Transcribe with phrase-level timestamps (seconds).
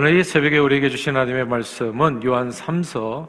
[0.00, 3.26] 오늘 이 새벽에 우리에게 주신 하나님의 말씀은 요한 3서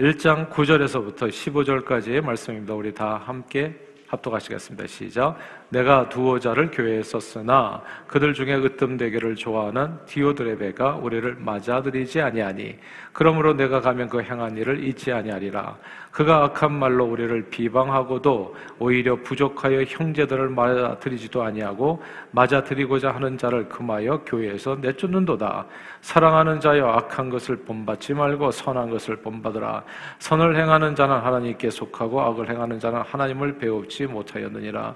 [0.00, 2.74] 1장 9절에서부터 15절까지의 말씀입니다.
[2.74, 3.72] 우리 다 함께
[4.08, 4.88] 합독하시겠습니다.
[4.88, 5.38] 시작.
[5.72, 12.76] 내가 두어 자를 교회에 썼으나 그들 중에 으뜸되기를 좋아하는 디오드레베가 우리를 맞아들이지 아니하니
[13.14, 15.76] 그러므로 내가 가면 그 행한 일을 잊지 아니하리라.
[16.10, 22.02] 그가 악한 말로 우리를 비방하고도 오히려 부족하여 형제들을 맞아들이지도 아니하고
[22.32, 25.66] 맞아들이고자 하는 자를 금하여 교회에서 내쫓는도다.
[26.02, 29.84] 사랑하는 자여 악한 것을 본받지 말고 선한 것을 본받으라.
[30.18, 34.94] 선을 행하는 자는 하나님께 속하고 악을 행하는 자는 하나님을 배웁지 못하였느니라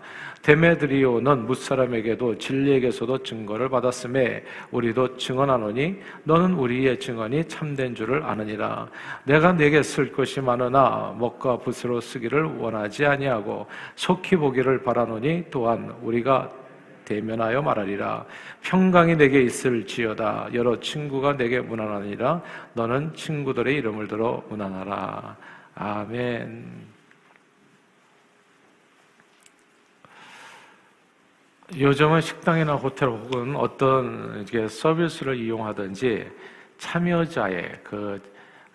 [0.66, 8.88] 데메드리오는 무사람에게도 진리에게서도 증거를 받았음에 우리도 증언하노니 너는 우리의 증언이 참된 줄을 아느니라.
[9.24, 16.50] 내가 내게 쓸 것이 많으나 먹과 붓으로 쓰기를 원하지 아니하고 속히 보기를 바라노니 또한 우리가
[17.04, 18.24] 대면하여 말하리라.
[18.62, 20.48] 평강이 내게 있을지어다.
[20.54, 22.42] 여러 친구가 내게 무난하니라.
[22.74, 25.36] 너는 친구들의 이름을 들어 무난하라.
[25.76, 26.95] 아멘
[31.74, 36.30] 요즘은 식당이나 호텔 혹은 어떤 이게 서비스를 이용하든지
[36.78, 38.22] 참여자의 그,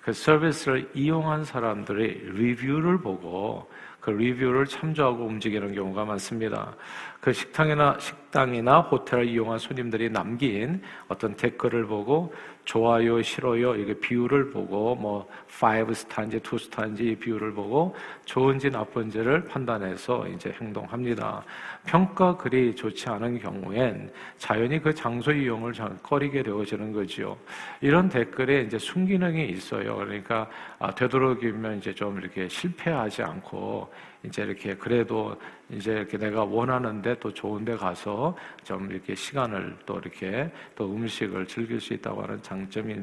[0.02, 3.69] 그 서비스를 이용한 사람들의 리뷰를 보고
[4.02, 6.75] 그 리뷰를 참조하고 움직이는 경우가 많습니다.
[7.22, 12.34] 그 식당이나 식당이나 호텔을 이용한 손님들이 남긴 어떤 댓글을 보고
[12.66, 15.28] 좋아요, 싫어요, 이게 비율을 보고 뭐
[15.59, 17.95] 5스타인지 2스타인지 이 비율을 보고
[18.26, 21.44] 좋은지 나쁜지를 판단해서 이제 행동합니다.
[21.86, 27.38] 평가 글이 좋지 않은 경우엔 자연히 그 장소 이용을 꺼리게 되어지는 거죠.
[27.81, 29.98] 이런 댓글에 이제 순기능이 있어요.
[29.98, 30.48] 그러니까
[30.80, 33.90] 아, 되도록이면 이제 좀 이렇게 실패하지 않고
[34.24, 35.36] 이제 이렇게 그래도
[35.70, 41.80] 이제 이렇게 내가 원하는데 또 좋은데 가서 좀 이렇게 시간을 또 이렇게 또 음식을 즐길
[41.80, 42.96] 수 있다고 하는 장점이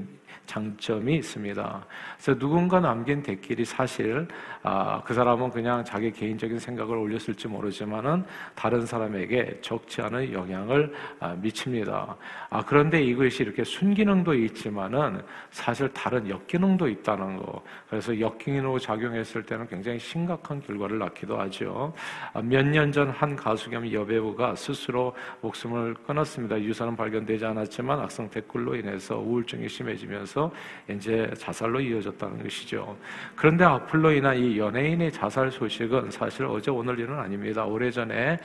[0.47, 1.87] 장점이 있습니다.
[2.17, 4.27] 그래서 누군가 남긴 댓글이 사실
[4.62, 8.25] 아, 그 사람은 그냥 자기 개인적인 생각을 올렸을지 모르지만은
[8.55, 12.16] 다른 사람에게 적지 않은 영향을 아, 미칩니다.
[12.50, 17.62] 아, 그런데 이것이 이렇게 순기능도 있지만은 사실 다른 역기능도 있다는 거.
[17.91, 21.93] 그래서 역기능으로 작용했을 때는 굉장히 심각한 결과를 낳기도 하죠.
[22.33, 26.60] 아, 몇년 전 한 가수 겸 여배우가 스스로 목숨을 끊었습니다.
[26.60, 30.51] 유서는 발견되지 않았지만 악성 댓글로 인해서 우울증이 심해지 면서
[30.89, 32.97] 이제 자살로 이어졌다는 것이죠.
[33.37, 37.65] 그런데 악플로 인한 이 연예인의 자살 소식은 사실 어제 오늘 일은 아닙니다.
[37.65, 38.39] 오래전에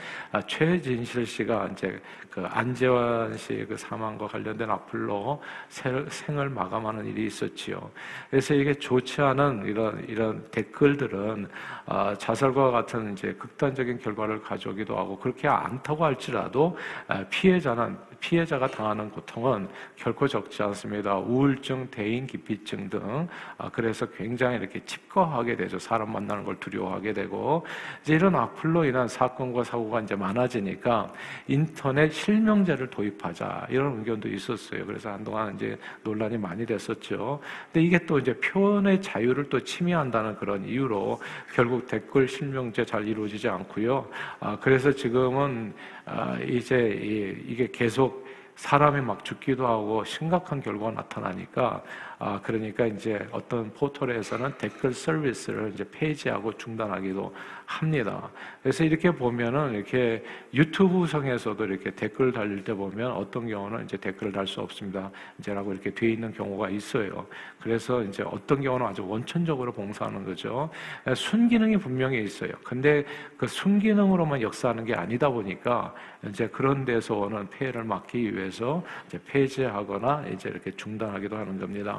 [0.46, 5.40] 최진실 씨가 이제 그 안재환 씨의 그 사망과 관련된 악플로
[6.08, 7.90] 생을 마감하는 일이 있었지요.
[8.30, 11.48] 그래서 이게 좋지 않은 이런 이런 댓글들은
[11.86, 16.76] 아, 자살과 같은 이제 극단적인 결과를 가져오기도 하고 그렇게 않다고 할지라도
[17.06, 21.18] 아, 피해자는 피해자가 당하는 고통은 결코 적지 않습니다.
[21.18, 25.78] 우울증, 대인 기피증 등 아, 그래서 굉장히 이렇게 찝거하게 되죠.
[25.78, 27.66] 사람 만나는 걸 두려워하게 되고
[28.02, 31.12] 이제 이런 악플로 인한 사건과 사고가 이제 많아지니까
[31.48, 34.86] 인터넷 실명제를 도입하자 이런 의견도 있었어요.
[34.86, 37.40] 그래서 한동안 이제 논란이 많이 됐었죠.
[37.70, 41.20] 근데 이게 또 이제 표현의 자유를 또 침해한다는 그런 이유로
[41.54, 44.08] 결국 댓글 실명제 잘 이루어지지 않고요.
[44.40, 46.03] 아, 그래서 지금은 아,
[46.48, 48.24] 이제 이게 계속
[48.56, 51.82] 사람이 막 죽기도 하고 심각한 결과가 나타나니까
[52.18, 57.34] 아, 그러니까 이제 어떤 포털에서는 댓글 서비스를 이제 폐지하고 중단하기도
[57.66, 58.30] 합니다.
[58.62, 64.32] 그래서 이렇게 보면은 이렇게 유튜브 성에서도 이렇게 댓글 달릴 때 보면 어떤 경우는 이제 댓글을
[64.32, 65.10] 달 수 없습니다.
[65.38, 67.26] 이제라고 이렇게 돼 있는 경우가 있어요.
[67.60, 70.68] 그래서 이제 어떤 경우는 아주 원천적으로 봉사하는 거죠.
[71.16, 72.52] 순기능이 분명히 있어요.
[72.62, 73.04] 근데
[73.38, 75.94] 그 순기능으로만 역사하는 게 아니다 보니까
[76.28, 81.98] 이제 그런 데서 오는 폐해를 막기 위해서 이제 폐지하거나 이제 이렇게 중단하기도 하는 겁니다.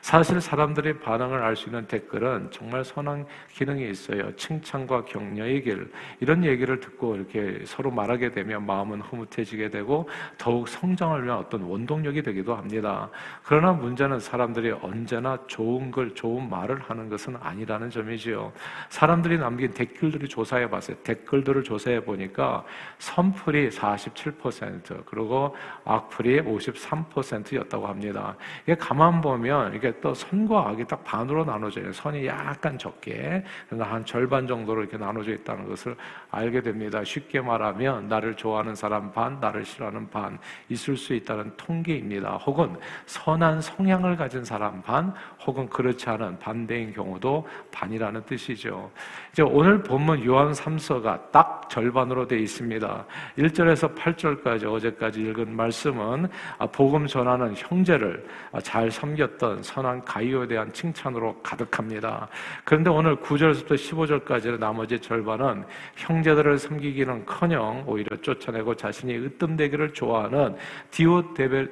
[0.00, 4.34] 사실 사람들의 반응을 알 수 있는 댓글은 정말 선한 기능이 있어요.
[4.36, 5.92] 칭찬과 격려의 길.
[6.20, 12.22] 이런 얘기를 듣고 이렇게 서로 말하게 되면 마음은 흐뭇해지게 되고 더욱 성장을 위한 어떤 원동력이
[12.22, 13.10] 되기도 합니다.
[13.42, 18.52] 그러나 문제는 사람들이 언제나 좋은 걸, 좋은 말을 하는 것은 아니라는 점이지요.
[18.88, 20.96] 사람들이 남긴 댓글들을 조사해 봤어요.
[21.04, 22.64] 댓글들을 조사해 보니까
[22.98, 25.54] 선풀이 47%, 그리고
[25.84, 28.36] 악플이 53%였다고 합니다.
[28.64, 29.39] 이게 가만 보면
[29.74, 31.92] 이게 또 선과 악이 딱 반으로 나눠져요.
[31.92, 33.42] 선이 약간 적게,
[33.78, 35.96] 한 절반 정도로 이렇게 나눠져 있다는 것을
[36.30, 37.02] 알게 됩니다.
[37.02, 40.38] 쉽게 말하면 나를 좋아하는 사람 반, 나를 싫어하는 반
[40.68, 42.36] 있을 수 있다는 통계입니다.
[42.36, 42.76] 혹은
[43.06, 45.14] 선한 성향을 가진 사람 반,
[45.46, 48.90] 혹은 그렇지 않은 반대인 경우도 반이라는 뜻이죠.
[49.32, 53.06] 이제 오늘 본문 요한 3서가 딱 절반으로 되어 있습니다.
[53.38, 56.28] 1절에서 8절까지 어제까지 읽은 말 말씀은
[56.58, 62.28] 아, 복음 전하는 형제를 아, 잘 섬겼 던 선한 가이오에 대한 칭찬으로 가득합니다.
[62.64, 65.64] 그런데 오늘 9절부터 15절까지의 나머지 절반은
[65.96, 70.56] 형제들을 섬기기는 커녕 오히려 쫓아내고 자신이 으뜸되기를 좋아하는
[70.90, 71.66] 디오데베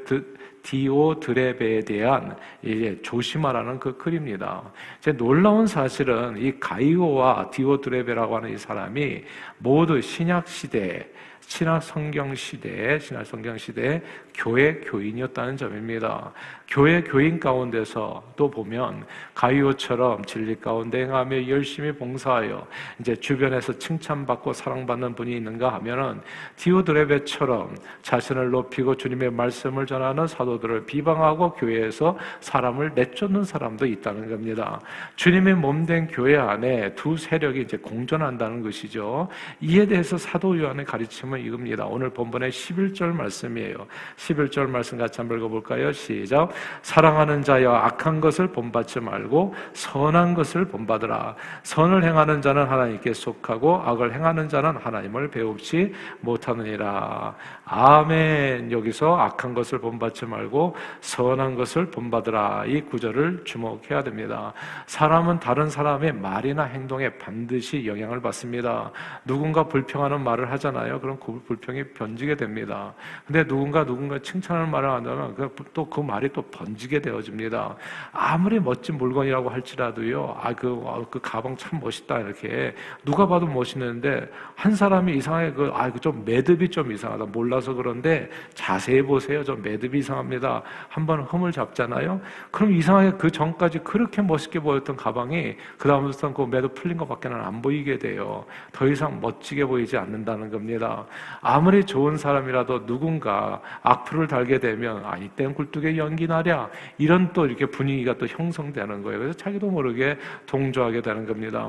[0.63, 4.71] 디오드레베에 대한 이제 조심하라는 그 글입니다.
[5.01, 9.23] 제 놀라운 사실은 이 가이오와 디오드레베라고 하는 이 사람이
[9.59, 11.09] 모두 신약 시대
[11.49, 14.03] 신약 성경 시대에 신약 성경 시대에
[14.35, 16.31] 교회 교인이었다는 점입니다.
[16.69, 22.67] 교회 교인 가운데서 또 보면 가이오처럼 진리 가운데 행하며 열심히 봉사하여
[23.01, 26.21] 이제 주변에서 칭찬받고 사랑받는 분이 있는가 하면은
[26.57, 34.81] 디오드레베처럼 자신을 높이고 주님의 말씀을 전하는 사도들을 비방하고 교회에서 사람을 내쫓는 사람도 있다는 겁니다.
[35.17, 39.29] 주님의 몸된 교회 안에 두 세력이 이제 공존한다는 것이죠.
[39.63, 41.87] 이에 대해서 사도 요한의 가르침은 이겁니다.
[41.87, 43.87] 오늘 본문의 11절 말씀이에요.
[44.17, 45.93] 11절 말씀 같이 한번 읽어볼까요?
[45.93, 46.51] 시작.
[46.83, 51.35] 사랑하는 자여 악한 것을 본받지 말고 선한 것을 본받으라.
[51.63, 57.35] 선을 행하는 자는 하나님께 속하고 악을 행하는 자는 하나님을 배웁지 못하느니라.
[57.65, 58.73] 아멘.
[58.73, 62.65] 여기서 악한 것을 본받지 말고 선한 것을 본받으라.
[62.67, 64.53] 이 구절을 주목해야 됩니다.
[64.87, 68.91] 사람은 다른 사람의 말이나 행동에 반드시 영향을 받습니다.
[69.25, 71.01] 누군가 불평하는 말을 하잖아요.
[71.01, 72.95] 그럼 그 불평이 번지게 됩니다.
[73.27, 75.37] 근데 누군가 누군가 칭찬하는 말을 한다면
[75.75, 77.77] 또그 그 말이 또 번지게 되어집니다.
[78.13, 80.39] 아무리 멋진 물건이라고 할지라도요.
[80.41, 82.21] 아, 그, 아, 그 가방 참 멋있다.
[82.21, 87.27] 이렇게 누가 봐도 멋있는데 한 사람이 이상하게 그, 아, 그좀 매듭이 좀 이상하다.
[87.27, 89.45] 몰라서 그런데 자세히 보세요.
[89.45, 90.63] 좀 매듭이 이상합니다.
[90.89, 92.23] 한번 흠을 잡잖아요.
[92.51, 97.61] 그럼 이상하게 그 전까지 그렇게 멋있게 보였던 가방이 그 다음부터는 그 매듭 풀린 것밖에는 안
[97.61, 98.47] 보이게 돼요.
[98.73, 101.05] 더 이상 멋지게 보이지 않는다는 겁니다.
[101.41, 107.67] 아무리 좋은 사람이라도 누군가 악플을 달게 되면 아 이땐 굴뚝에 연기 나랴 이런 또 이렇게
[107.67, 109.19] 분위기가 또 형성되는 거예요.
[109.19, 111.69] 그래서 자기도 모르게 동조하게 되는 겁니다.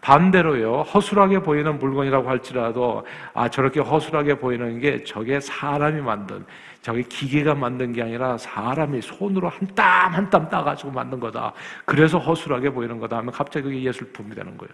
[0.00, 3.04] 반대로요 허술하게 보이는 물건이라고 할지라도
[3.34, 6.44] 아 저렇게 허술하게 보이는 게 저게 사람이 만든
[6.80, 11.52] 저게 기계가 만든 게 아니라 사람이 손으로 한 땀 한 땀 따가지고 만든 거다.
[11.84, 14.72] 그래서 허술하게 보이는 거다 하면 갑자기 그게 예술품이 되는 거예요.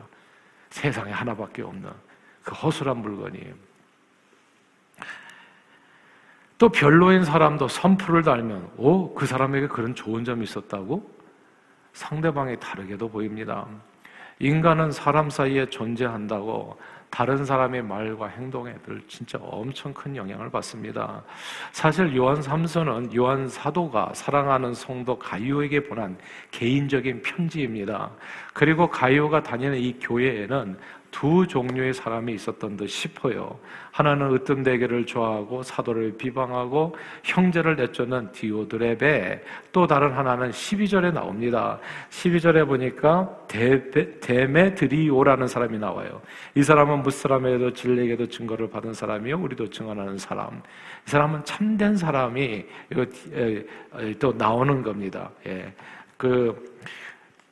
[0.70, 1.88] 세상에 하나밖에 없는
[2.44, 3.40] 그 허술한 물건이.
[6.64, 11.06] 또 별로인 사람도 선풀을 달면, 오, 그 사람에게 그런 좋은 점이 있었다고?
[11.92, 13.66] 상대방이 다르게도 보입니다.
[14.38, 16.74] 인간은 사람 사이에 존재한다고
[17.10, 21.22] 다른 사람의 말과 행동에 늘 진짜 엄청 큰 영향을 받습니다.
[21.70, 26.16] 사실 요한 3서는 요한 사도가 사랑하는 성도 가이오에게 보낸
[26.50, 28.10] 개인적인 편지입니다.
[28.54, 30.78] 그리고 가이오가 다니는 이 교회에는
[31.14, 33.56] 두 종류의 사람이 있었던 듯 싶어요.
[33.92, 41.78] 하나는 으뜸대계를 좋아하고 사도를 비방하고 형제를 내쫓는 디오드레베 또 다른 하나는 12절에 나옵니다.
[42.10, 43.46] 12절에 보니까
[44.22, 46.20] 데메드리오라는 사람이 나와요.
[46.56, 50.60] 이 사람은 무사람에게도 진리에게도 증거를 받은 사람이요 우리도 증언하는 사람.
[51.06, 52.66] 이 사람은 참된 사람이
[54.18, 55.30] 또 나오는 겁니다.
[55.46, 55.72] 예.
[56.16, 56.74] 그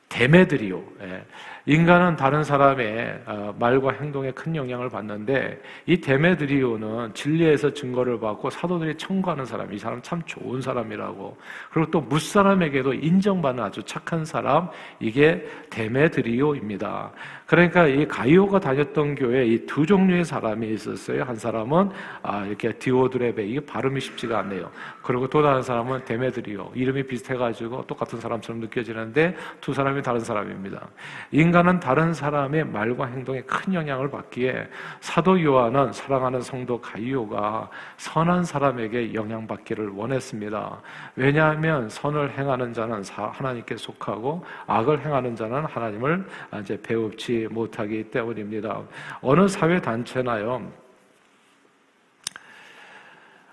[0.09, 0.83] 데메드리오.
[1.01, 1.23] 예.
[1.65, 8.97] 인간은 다른 사람의 어, 말과 행동에 큰 영향을 받는데 이 데메드리오는 진리에서 증거를 받고 사도들이
[8.97, 11.37] 청구하는 사람, 이 사람 참 좋은 사람이라고.
[11.71, 14.67] 그리고 또 무사람에게도 인정받는 아주 착한 사람,
[14.99, 17.11] 이게 데메드리오입니다.
[17.45, 21.23] 그러니까 이 가이오가 다녔던 교회에 이두 종류의 사람이 있었어요.
[21.23, 21.91] 한 사람은
[22.23, 24.69] 아, 이렇게 디오드레베 이게 발음이 쉽지가 않네요.
[25.01, 30.87] 그리고 또 다른 사람은 데메드리오 이름이 비슷해가지고 똑같은 사람처럼 느껴지는데 두 사람이 다른 사람입니다.
[31.31, 34.67] 인 간은 다른 사람의 말과 행동에 큰 영향을 받기에
[34.99, 40.81] 사도 요한은 사랑하는 성도 가이오가 선한 사람에게 영향받기를 원했습니다.
[41.15, 46.27] 왜냐하면 선을 행하는 자는 하나님께 속하고 악을 행하는 자는 하나님을
[46.59, 48.81] 이제 배웁지 못하기 때문입니다.
[49.21, 50.69] 어느 사회 단체나요.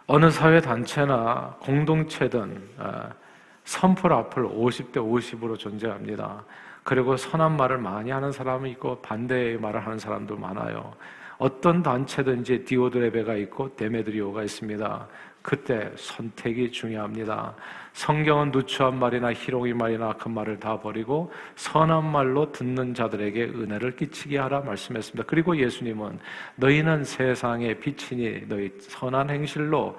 [0.07, 3.11] 어느 사회 단체나 공동체든 아,
[3.63, 6.43] 선풀 앞을 50대 50으로 존재합니다.
[6.91, 10.93] 그리고 선한 말을 많이 하는 사람이 있고 반대의 말을 하는 사람도 많아요.
[11.39, 15.07] 어떤 단체든지 디오드레베가 있고 데메드리오가 있습니다.
[15.41, 17.55] 그때 선택이 중요합니다.
[17.93, 24.39] 성경은 누추한 말이나 희롱이 말이나 악한 말을 다 버리고 선한 말로 듣는 자들에게 은혜를 끼치게
[24.39, 25.29] 하라 말씀했습니다.
[25.29, 26.19] 그리고 예수님은
[26.57, 29.97] 너희는 세상의 빛이니 너희 선한 행실로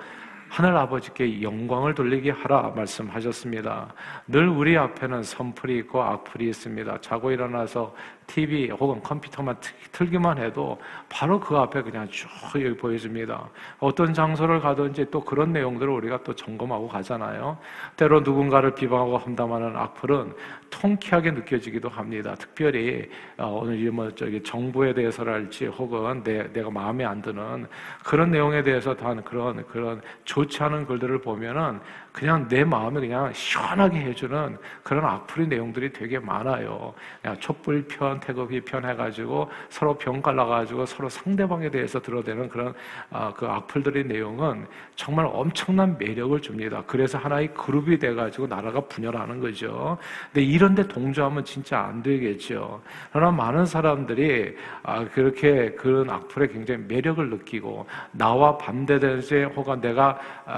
[0.52, 3.94] 하늘 아버지께 영광을 돌리게 하라 말씀하셨습니다.
[4.28, 7.00] 늘 우리 앞에는 선풀이 있고 악풀이 있습니다.
[7.00, 7.96] 자고 일어나서
[8.28, 9.56] TV 혹은 컴퓨터만
[9.94, 10.78] 틀 기만 해도
[11.08, 13.50] 바로 그 앞에 그냥 쭉 여기 보여줍니다.
[13.80, 17.58] 어떤 장소를 가든지 또 그런 내용들을 우리가 또 점검하고 가잖아요.
[17.96, 20.34] 때로 누군가를 비방하고 험담하는 악플은
[20.70, 22.36] 통쾌하게 느껴지기도 합니다.
[22.36, 27.68] 특별히 어, 오늘 뭐 저기 정부에 대해서랄지 혹은 내, 내가 마음에 안 드는
[28.04, 30.02] 그런 내용에 대해서 단 그런 그런
[30.42, 31.80] 좋지 않은 글들을 보면은
[32.12, 36.94] 그냥 내 마음을 그냥 시원하게 해주는 그런 악플의 내용들이 되게 많아요.
[37.22, 42.74] 그냥 촛불 편, 태극기 편 해가지고 서로 병 갈라가지고 서로 상대방에 대해서 들어대는 그런
[43.10, 46.84] 아, 그 악플들의 내용은 정말 엄청난 매력을 줍니다.
[46.86, 49.98] 그래서 하나의 그룹이 돼가지고 나라가 분열하는 거죠.
[50.34, 52.82] 근데 이런데 동조하면 진짜 안 되겠죠.
[53.14, 60.18] 그러나 많은 사람들이 아, 그렇게 그런 악플에 굉장히 매력을 느끼고 나와 반대되지 혹은 내가 아,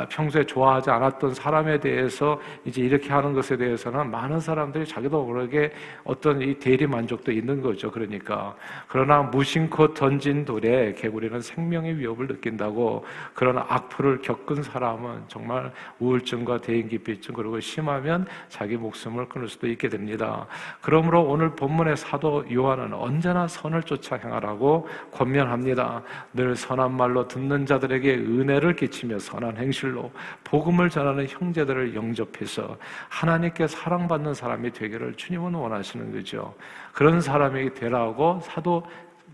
[0.10, 5.72] 평소에 좋아하지 않았던 사람에 대해서 이제 이렇게 하는 것에 대해서는 많은 사람들이 자기도 모르게
[6.04, 7.92] 어떤 이 대리 만족도 있는 거죠.
[7.92, 8.56] 그러니까
[8.88, 17.34] 그러나 무심코 던진 돌에 개구리는 생명의 위협을 느낀다고 그런 악플을 겪은 사람은 정말 우울증과 대인기피증
[17.34, 20.46] 그리고 심하면 자기 목숨을 끊을 수도 있게 됩니다.
[20.82, 26.02] 그러므로 오늘 본문의 사도 요한은 언제나 선을 쫓아 행하라고 권면합니다.
[26.34, 30.12] 늘 선한 말로 듣는 자들에게 은혜를 끼치며 선한 행실로
[30.44, 32.78] 복음을 전하는 형제들을 영접해서
[33.10, 36.54] 하나님께 사랑받는 사람이 되기를 주님은 원하시는 거죠.
[36.92, 38.84] 그런 사람이 되라고 사도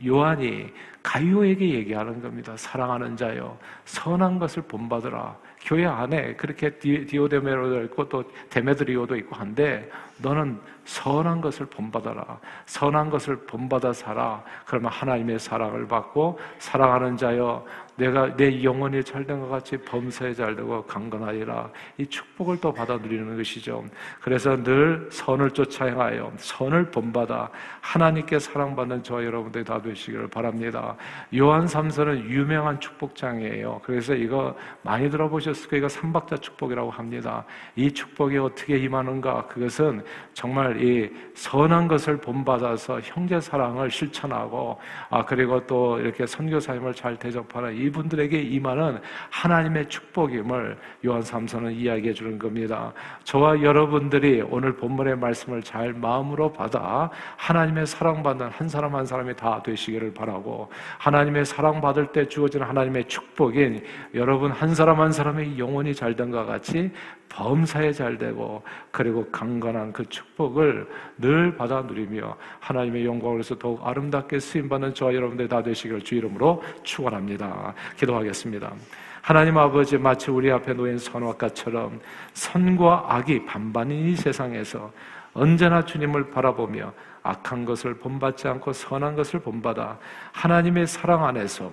[0.05, 0.71] 요한이
[1.09, 2.55] 가요에게 얘기하는 겁니다.
[2.55, 5.35] 사랑하는 자여, 선한 것을 본받으라.
[5.61, 9.89] 교회 안에 그렇게 디오데메로도 있고 또 데메드리오도 있고 한데
[10.21, 12.39] 너는 선한 것을 본받아라.
[12.65, 14.43] 선한 것을 본받아 살아.
[14.65, 21.69] 그러면 하나님의 사랑을 받고 사랑하는 자여 내가 내 영혼이 잘된 것 같이 범사에 잘되고 강건하리라.
[21.97, 23.83] 이 축복을 또 받아 누리는 것이죠.
[24.21, 27.49] 그래서 늘 선을 쫓아 행하여 선을 본받아
[27.81, 30.95] 하나님께 사랑받는 저와 여러분들이 다 되시기를 바랍니다.
[31.35, 33.81] 요한 3서는 유명한 축복장이에요.
[33.83, 35.79] 그래서 이거 많이 들어보셨을 거예요.
[35.79, 37.45] 이거 삼박자 축복이라고 합니다.
[37.75, 39.47] 이 축복이 어떻게 임하는가?
[39.47, 40.03] 그것은
[40.33, 44.79] 정말 이 선한 것을 본받아서 형제 사랑을 실천하고
[45.09, 52.13] 아 그리고 또 이렇게 선교 사임을 잘 대접하는 이분들에게 임하는 하나님의 축복임을 요한 3서는 이야기해
[52.13, 52.93] 주는 겁니다.
[53.23, 59.61] 저와 여러분들이 오늘 본문의 말씀을 잘 마음으로 받아 하나님의 사랑받는 한 사람 한 사람이 다
[59.63, 63.83] 되시기를 바라고 하나님의 사랑받을 때 주어지는 하나님의 축복인
[64.13, 66.91] 여러분 한 사람 한 사람의 영혼이 잘된것 같이
[67.29, 74.39] 범사에 잘 되고 그리고 강건한 그 축복을 늘 받아 누리며 하나님의 영광을 위해서 더욱 아름답게
[74.39, 77.73] 쓰임 받는 저와 여러분들 다 되시기를 주 이름으로 축원합니다.
[77.97, 78.73] 기도하겠습니다.
[79.21, 81.99] 하나님 아버지 마치 우리 앞에 놓인 선악과처럼
[82.33, 84.91] 선과 악이 반반인 이 세상에서
[85.33, 86.93] 언제나 주님을 바라보며
[87.23, 89.99] 악한 것을 본받지 않고 선한 것을 본받아
[90.31, 91.71] 하나님의 사랑 안에서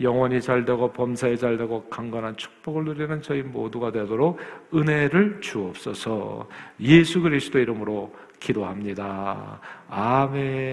[0.00, 4.38] 영원히 잘되고 범사에 잘되고 강건한 축복을 누리는 저희 모두가 되도록
[4.74, 6.48] 은혜를 주옵소서
[6.80, 9.60] 예수 그리스도 이름으로 기도합니다.
[9.88, 10.66] 아멘.